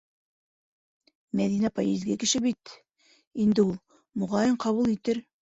Мәҙинә 1.41 1.69
апай 1.73 1.89
изге 1.91 2.15
кеше 2.25 2.41
бит 2.47 2.73
инде 3.45 3.67
ул, 3.67 3.79
моғайын, 4.25 4.59
ҡабул 4.67 4.93
итер. 4.97 5.25